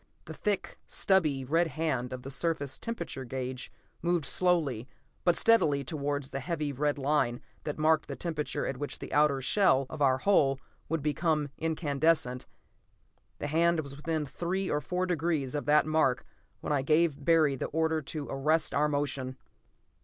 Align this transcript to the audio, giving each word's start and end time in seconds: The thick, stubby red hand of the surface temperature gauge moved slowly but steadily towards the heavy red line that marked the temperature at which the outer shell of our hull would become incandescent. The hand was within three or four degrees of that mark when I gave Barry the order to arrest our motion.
The 0.25 0.33
thick, 0.33 0.79
stubby 0.87 1.45
red 1.45 1.67
hand 1.67 2.11
of 2.11 2.23
the 2.23 2.31
surface 2.31 2.79
temperature 2.79 3.23
gauge 3.23 3.71
moved 4.01 4.25
slowly 4.25 4.87
but 5.23 5.35
steadily 5.37 5.83
towards 5.83 6.31
the 6.31 6.39
heavy 6.39 6.71
red 6.73 6.97
line 6.97 7.39
that 7.65 7.77
marked 7.77 8.07
the 8.07 8.15
temperature 8.15 8.65
at 8.65 8.77
which 8.77 8.97
the 8.97 9.13
outer 9.13 9.41
shell 9.41 9.85
of 9.91 10.01
our 10.01 10.17
hull 10.17 10.59
would 10.89 11.03
become 11.03 11.49
incandescent. 11.59 12.47
The 13.37 13.45
hand 13.45 13.81
was 13.81 13.95
within 13.95 14.25
three 14.25 14.71
or 14.71 14.81
four 14.81 15.05
degrees 15.05 15.53
of 15.53 15.67
that 15.67 15.85
mark 15.85 16.25
when 16.61 16.73
I 16.73 16.81
gave 16.81 17.23
Barry 17.23 17.55
the 17.55 17.67
order 17.67 18.01
to 18.01 18.27
arrest 18.27 18.73
our 18.73 18.87
motion. 18.89 19.37